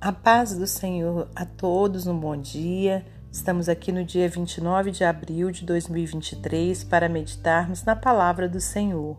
[0.00, 3.06] A paz do Senhor a todos, um bom dia.
[3.30, 9.16] Estamos aqui no dia 29 de abril de 2023 para meditarmos na palavra do Senhor.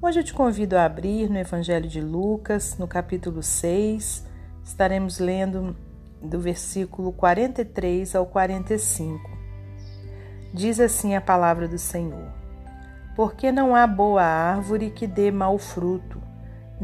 [0.00, 4.26] Hoje eu te convido a abrir no Evangelho de Lucas, no capítulo 6.
[4.64, 5.76] Estaremos lendo
[6.22, 9.30] do versículo 43 ao 45.
[10.54, 12.32] Diz assim a palavra do Senhor:
[13.14, 16.20] Porque não há boa árvore que dê mau fruto,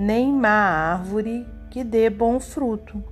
[0.00, 3.02] nem má árvore que dê bom fruto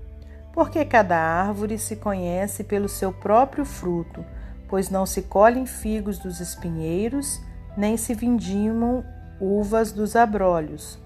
[0.59, 4.25] porque cada árvore se conhece pelo seu próprio fruto,
[4.69, 7.41] pois não se colhem figos dos espinheiros,
[7.77, 9.05] nem se vindimam
[9.41, 10.99] uvas dos abrolhos.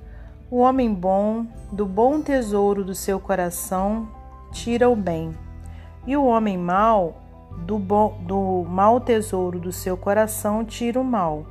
[0.50, 4.08] O homem bom, do bom tesouro do seu coração,
[4.52, 5.36] tira o bem,
[6.06, 7.20] e o homem mau,
[7.66, 11.44] do, bom, do mau tesouro do seu coração, tira o mal,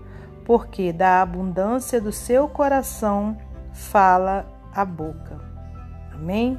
[0.44, 3.38] porque da abundância do seu coração
[3.74, 5.40] fala a boca.
[6.14, 6.58] Amém?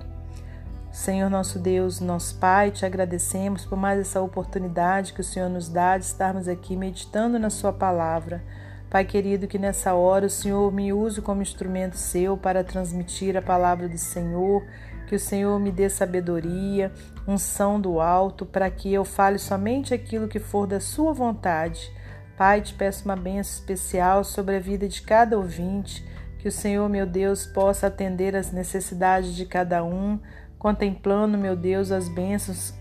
[0.91, 5.69] Senhor nosso Deus, nosso Pai, te agradecemos por mais essa oportunidade que o Senhor nos
[5.69, 8.43] dá de estarmos aqui meditando na Sua palavra.
[8.91, 13.41] Pai querido, que nessa hora o Senhor me use como instrumento seu para transmitir a
[13.41, 14.63] palavra do Senhor,
[15.07, 16.93] que o Senhor me dê sabedoria,
[17.27, 21.91] unção do alto, para que eu fale somente aquilo que for da Sua vontade.
[22.37, 26.07] Pai, te peço uma bênção especial sobre a vida de cada ouvinte,
[26.43, 30.19] que o Senhor, meu Deus, possa atender às necessidades de cada um
[30.59, 32.75] contemplando, meu Deus, as bênçãos,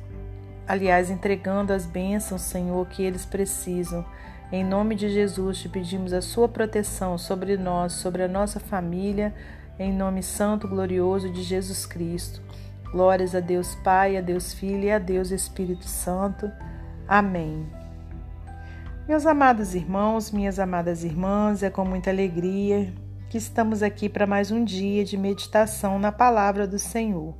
[0.67, 4.03] aliás, entregando as bênçãos, Senhor, que eles precisam.
[4.51, 9.31] Em nome de Jesus, te pedimos a sua proteção sobre nós, sobre a nossa família,
[9.77, 12.41] em nome santo, glorioso de Jesus Cristo.
[12.91, 16.51] Glórias a Deus Pai, a Deus Filho e a Deus Espírito Santo.
[17.07, 17.67] Amém.
[19.07, 22.91] Meus amados irmãos, minhas amadas irmãs, é com muita alegria
[23.31, 27.33] que estamos aqui para mais um dia de meditação na palavra do Senhor.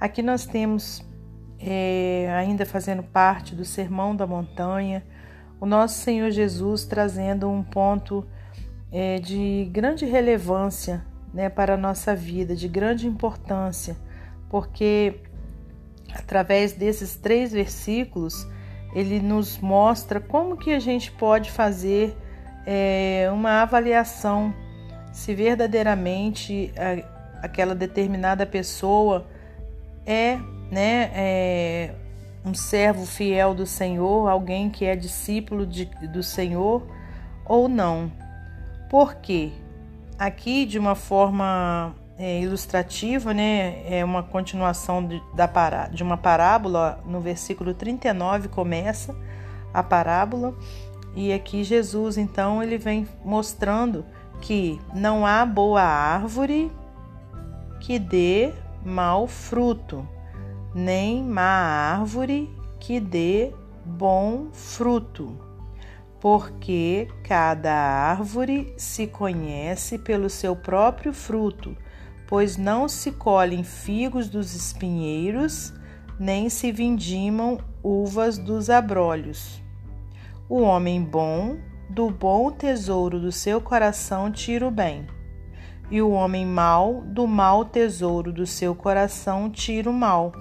[0.00, 1.06] Aqui nós temos,
[1.60, 5.04] é, ainda fazendo parte do Sermão da Montanha,
[5.60, 8.26] o nosso Senhor Jesus trazendo um ponto
[8.90, 13.98] é, de grande relevância né, para a nossa vida, de grande importância,
[14.48, 15.20] porque
[16.14, 18.48] através desses três versículos
[18.94, 22.16] ele nos mostra como que a gente pode fazer
[22.64, 24.63] é, uma avaliação
[25.14, 29.24] se verdadeiramente a, aquela determinada pessoa
[30.04, 30.38] é,
[30.70, 31.94] né, é
[32.44, 36.82] um servo fiel do Senhor, alguém que é discípulo de, do Senhor
[37.46, 38.10] ou não.
[38.90, 39.52] Por quê?
[40.18, 46.16] Aqui, de uma forma é, ilustrativa, né, é uma continuação de, da pará, de uma
[46.16, 49.14] parábola, no versículo 39 começa
[49.72, 50.54] a parábola,
[51.14, 54.04] e aqui Jesus, então, ele vem mostrando
[54.40, 56.70] que não há boa árvore
[57.80, 58.52] que dê
[58.84, 60.06] mau fruto,
[60.74, 63.52] nem má árvore que dê
[63.84, 65.38] bom fruto,
[66.20, 71.76] porque cada árvore se conhece pelo seu próprio fruto,
[72.26, 75.72] pois não se colhem figos dos espinheiros,
[76.18, 79.62] nem se vindimam uvas dos abrolhos.
[80.48, 81.58] O homem bom,
[81.94, 85.06] do bom tesouro do seu coração, tira o bem
[85.90, 90.32] e o homem mau do mau tesouro do seu coração tira o mal,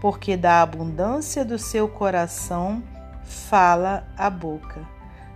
[0.00, 2.82] porque da abundância do seu coração
[3.22, 4.80] fala a boca.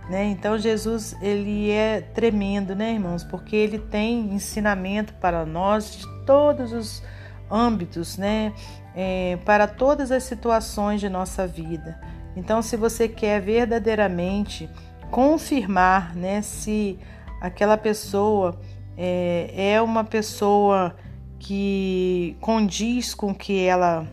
[0.09, 0.25] Né?
[0.25, 3.23] Então Jesus ele é tremendo, né, irmãos?
[3.23, 7.01] Porque ele tem ensinamento para nós de todos os
[7.49, 8.51] âmbitos, né?
[8.93, 11.99] É, para todas as situações de nossa vida.
[12.35, 14.69] Então, se você quer verdadeiramente
[15.13, 16.97] confirmar, né, se
[17.39, 18.59] aquela pessoa
[18.97, 20.95] é, é uma pessoa
[21.37, 24.07] que condiz com o que ela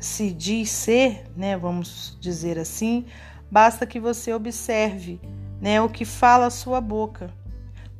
[0.00, 3.04] se diz ser, né, vamos dizer assim,
[3.50, 5.20] basta que você observe
[5.60, 7.30] né, o que fala a sua boca.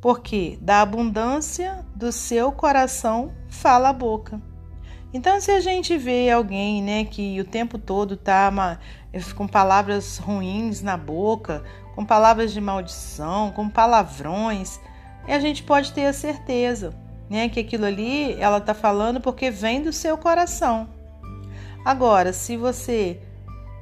[0.01, 4.41] Porque da abundância do seu coração fala a boca.
[5.13, 8.51] Então, se a gente vê alguém né, que o tempo todo está
[9.35, 11.63] com palavras ruins na boca,
[11.95, 14.79] com palavras de maldição, com palavrões,
[15.27, 16.93] e a gente pode ter a certeza
[17.29, 20.87] né, que aquilo ali ela está falando porque vem do seu coração.
[21.85, 23.19] Agora, se você,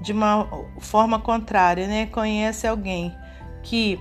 [0.01, 0.47] de uma
[0.79, 3.13] forma contrária, né, conhece alguém
[3.63, 3.99] que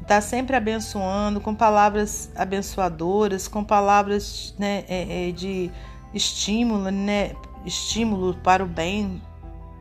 [0.00, 5.70] está sempre abençoando, com palavras abençoadoras, com palavras né, é, é, de
[6.12, 7.32] estímulo, né,
[7.64, 9.22] estímulo para o bem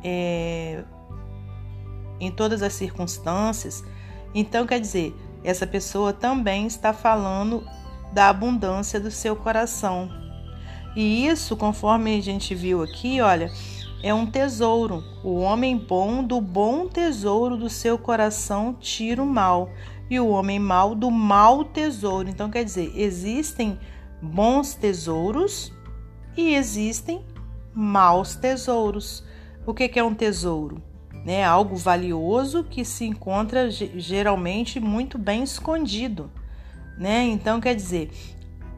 [0.03, 0.83] é,
[2.21, 3.83] em todas as circunstâncias.
[4.33, 5.13] Então, quer dizer,
[5.43, 7.67] essa pessoa também está falando
[8.13, 10.09] da abundância do seu coração.
[10.95, 13.51] E isso, conforme a gente viu aqui, olha,
[14.03, 15.03] é um tesouro.
[15.23, 19.69] O homem bom do bom tesouro do seu coração tira o mal,
[20.09, 22.29] e o homem mau do mau tesouro.
[22.29, 23.79] Então, quer dizer, existem
[24.21, 25.73] bons tesouros
[26.35, 27.23] e existem
[27.73, 29.23] maus tesouros.
[29.65, 30.90] O que é um tesouro?
[31.23, 36.31] Né, algo valioso que se encontra geralmente muito bem escondido.
[36.97, 37.25] Né?
[37.25, 38.11] Então, quer dizer,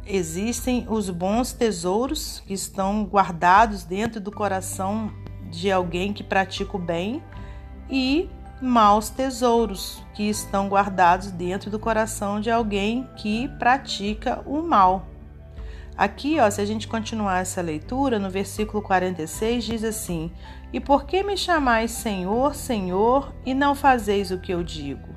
[0.06, 5.12] existem os bons tesouros que estão guardados dentro do coração
[5.50, 7.24] de alguém que pratica o bem
[7.90, 8.30] e
[8.62, 15.13] maus tesouros que estão guardados dentro do coração de alguém que pratica o mal.
[15.96, 20.32] Aqui, ó, se a gente continuar essa leitura, no versículo 46 diz assim:
[20.72, 25.14] E por que me chamais Senhor, Senhor, e não fazeis o que eu digo?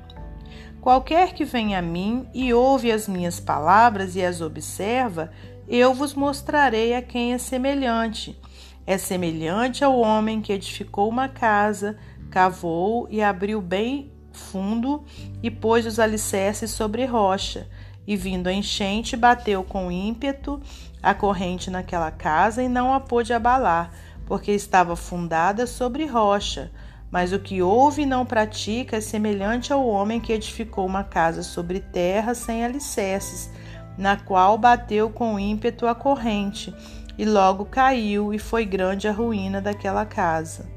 [0.79, 5.31] Qualquer que venha a mim e ouve as minhas palavras e as observa,
[5.67, 8.39] eu vos mostrarei a quem é semelhante.
[8.85, 11.97] É semelhante ao homem que edificou uma casa,
[12.29, 15.03] cavou e abriu bem fundo
[15.41, 17.67] e pôs os alicerces sobre rocha.
[18.07, 20.61] E vindo a enchente, bateu com ímpeto
[21.03, 23.91] a corrente naquela casa e não a pôde abalar,
[24.25, 26.71] porque estava fundada sobre rocha.
[27.11, 31.43] Mas o que ouve e não pratica é semelhante ao homem que edificou uma casa
[31.43, 33.49] sobre terra sem alicerces,
[33.97, 36.73] na qual bateu com ímpeto a corrente,
[37.17, 40.69] e logo caiu, e foi grande a ruína daquela casa.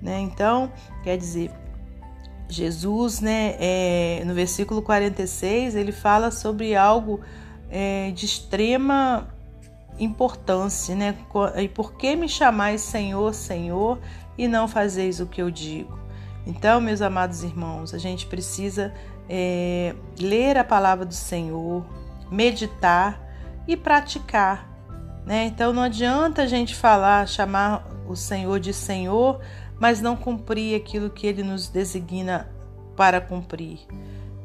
[0.00, 0.20] Né?
[0.20, 0.72] Então,
[1.02, 1.50] quer dizer,
[2.50, 7.20] Jesus, né, é, no versículo 46, ele fala sobre algo
[7.70, 9.28] é, de extrema
[9.98, 11.14] importância, né?
[11.56, 13.98] E por que me chamais Senhor, Senhor,
[14.36, 15.98] e não fazeis o que eu digo?
[16.46, 18.92] Então, meus amados irmãos, a gente precisa
[19.28, 21.84] é, ler a palavra do Senhor,
[22.30, 23.20] meditar
[23.68, 24.68] e praticar.
[25.24, 25.44] Né?
[25.44, 29.40] Então, não adianta a gente falar, chamar o Senhor de Senhor,
[29.80, 32.52] mas não cumprir aquilo que ele nos designa
[32.94, 33.80] para cumprir.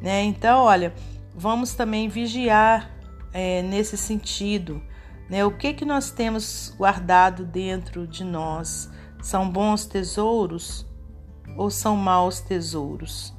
[0.01, 0.23] Né?
[0.23, 0.95] Então, olha,
[1.35, 2.89] vamos também vigiar
[3.33, 4.81] é, nesse sentido.
[5.29, 5.43] Né?
[5.43, 8.89] O que, que nós temos guardado dentro de nós?
[9.21, 10.85] São bons tesouros
[11.57, 13.33] ou são maus tesouros?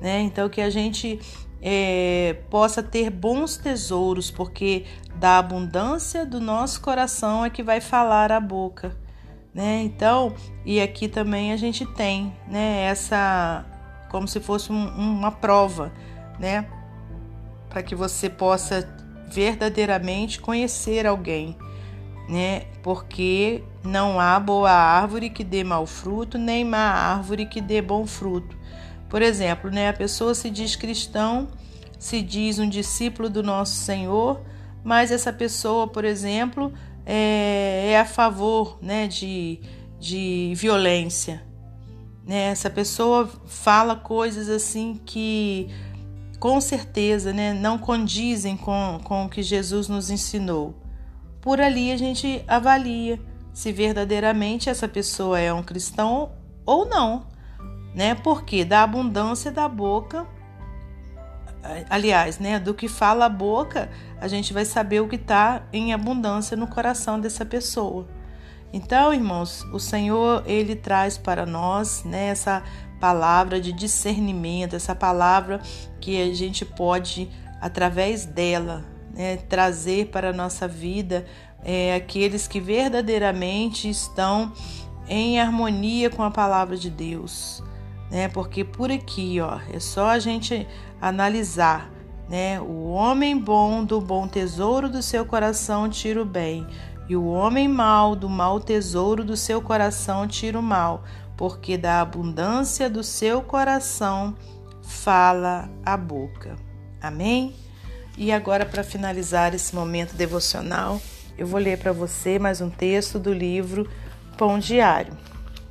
[0.00, 0.20] Né?
[0.20, 1.18] Então, que a gente
[1.60, 4.84] é, possa ter bons tesouros, porque
[5.16, 8.96] da abundância do nosso coração é que vai falar a boca
[9.54, 9.82] né?
[9.82, 13.64] Então, e aqui também a gente tem, né, essa
[14.08, 15.92] como se fosse um, uma prova,
[16.38, 16.66] né,
[17.68, 18.88] para que você possa
[19.30, 21.56] verdadeiramente conhecer alguém,
[22.28, 22.62] né?
[22.82, 28.04] Porque não há boa árvore que dê mau fruto, nem má árvore que dê bom
[28.06, 28.58] fruto.
[29.08, 31.48] Por exemplo, né, a pessoa se diz cristão,
[31.98, 34.40] se diz um discípulo do nosso Senhor,
[34.82, 36.72] mas essa pessoa, por exemplo,
[37.12, 39.58] é, é a favor né, de,
[39.98, 41.42] de violência.
[42.24, 42.50] Né?
[42.50, 45.68] Essa pessoa fala coisas assim que
[46.38, 50.76] com certeza né, não condizem com, com o que Jesus nos ensinou.
[51.40, 53.20] Por ali a gente avalia
[53.52, 56.30] se verdadeiramente essa pessoa é um cristão
[56.64, 57.26] ou não,
[57.92, 58.14] né?
[58.14, 60.26] Porque da abundância da boca
[61.88, 63.90] aliás, né, do que fala a boca,
[64.20, 68.06] a gente vai saber o que está em abundância no coração dessa pessoa.
[68.72, 72.62] Então, irmãos, o Senhor ele traz para nós né, essa
[73.00, 75.60] palavra de discernimento, essa palavra
[76.00, 77.28] que a gente pode,
[77.60, 81.26] através dela, né, trazer para a nossa vida
[81.64, 84.52] é, aqueles que verdadeiramente estão
[85.08, 87.62] em harmonia com a palavra de Deus.
[88.10, 88.28] Né?
[88.28, 90.66] Porque por aqui, ó, é só a gente
[91.00, 91.90] analisar,
[92.28, 92.60] né?
[92.60, 96.66] O homem bom do bom tesouro do seu coração tira o bem,
[97.08, 101.02] e o homem mau do mau tesouro do seu coração tira o mal,
[101.36, 104.36] porque da abundância do seu coração
[104.82, 106.54] fala a boca.
[107.00, 107.54] Amém?
[108.16, 111.00] E agora, para finalizar esse momento devocional,
[111.38, 113.88] eu vou ler para você mais um texto do livro
[114.36, 115.16] Pão Diário.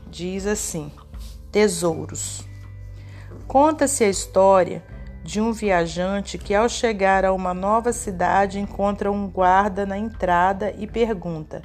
[0.09, 0.91] Diz assim:
[1.51, 2.43] Tesouros.
[3.47, 4.83] Conta-se a história
[5.29, 10.73] de um viajante que, ao chegar a uma nova cidade, encontra um guarda na entrada
[10.75, 11.61] e pergunta: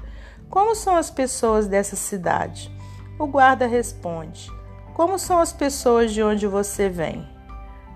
[0.51, 2.71] Como são as pessoas dessa cidade?
[3.19, 4.53] O guarda responde:
[4.93, 7.27] Como são as pessoas de onde você vem?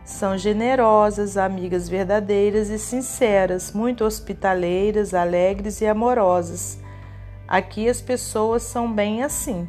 [0.06, 6.78] São generosas, amigas verdadeiras e sinceras, muito hospitaleiras, alegres e amorosas.
[7.46, 9.68] Aqui as pessoas são bem assim.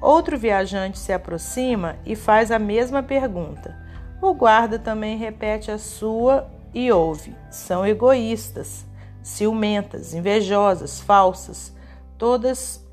[0.00, 3.89] Outro viajante se aproxima e faz a mesma pergunta.
[4.20, 8.84] O guarda também repete a sua e ouve, são egoístas,
[9.22, 11.74] ciumentas, invejosas, falsas,
[12.18, 12.86] todas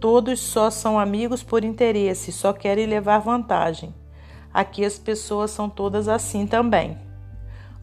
[0.00, 3.94] todos só são amigos por interesse, só querem levar vantagem.
[4.52, 6.98] Aqui as pessoas são todas assim também.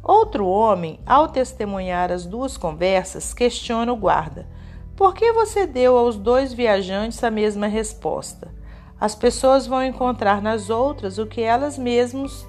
[0.04, 4.48] Outro homem, ao testemunhar as duas conversas, questiona o guarda:
[4.96, 8.54] Por que você deu aos dois viajantes a mesma resposta?
[9.00, 12.46] As pessoas vão encontrar nas outras o que elas mesmas,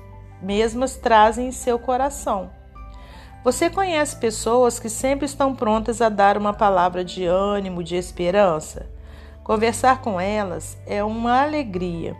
[1.00, 2.50] trazem em seu coração.
[3.44, 8.90] Você conhece pessoas que sempre estão prontas a dar uma palavra de ânimo, de esperança?
[9.44, 12.16] Conversar com elas é uma alegria,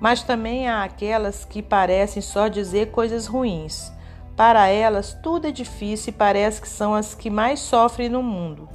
[0.00, 3.92] mas também há aquelas que parecem só dizer coisas ruins.
[4.34, 8.68] Para elas, tudo é difícil e parece que são as que mais sofrem no mundo.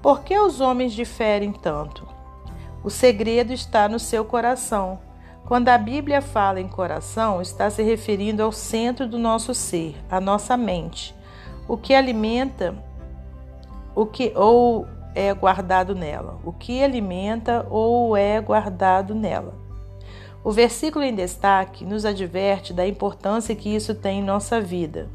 [0.00, 2.15] Por que os homens diferem tanto?
[2.86, 5.00] O segredo está no seu coração.
[5.44, 10.20] Quando a Bíblia fala em coração, está se referindo ao centro do nosso ser, a
[10.20, 11.12] nossa mente.
[11.66, 12.76] O que alimenta
[13.92, 19.54] o que ou é guardado nela, o que alimenta ou é guardado nela.
[20.44, 25.08] O versículo em destaque nos adverte da importância que isso tem em nossa vida.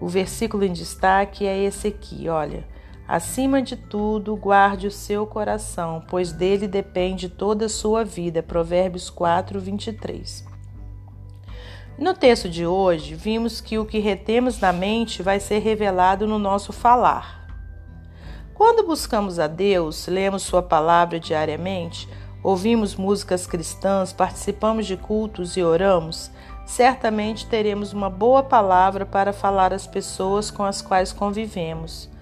[0.00, 2.64] O versículo em destaque é esse aqui, olha.
[3.06, 8.42] Acima de tudo, guarde o seu coração, pois dele depende toda a sua vida.
[8.42, 10.44] Provérbios 4, 23.
[11.98, 16.38] No texto de hoje, vimos que o que retemos na mente vai ser revelado no
[16.38, 17.46] nosso falar.
[18.54, 22.08] Quando buscamos a Deus, lemos Sua palavra diariamente,
[22.42, 26.30] ouvimos músicas cristãs, participamos de cultos e oramos,
[26.64, 32.13] certamente teremos uma boa palavra para falar às pessoas com as quais convivemos.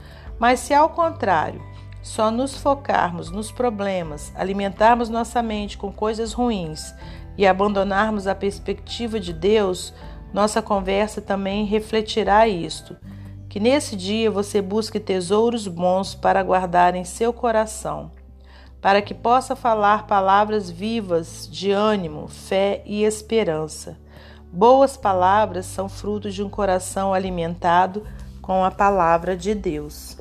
[0.43, 1.63] Mas se ao contrário,
[2.03, 6.93] só nos focarmos nos problemas, alimentarmos nossa mente com coisas ruins
[7.39, 9.95] e abandonarmos a perspectiva de Deus,
[10.35, 12.97] nossa conversa também refletirá isto.
[13.49, 18.11] Que nesse dia você busque tesouros bons para guardar em seu coração,
[18.81, 23.97] para que possa falar palavras vivas de ânimo, fé e esperança.
[24.53, 28.03] Boas palavras são frutos de um coração alimentado
[28.41, 30.21] com a palavra de Deus.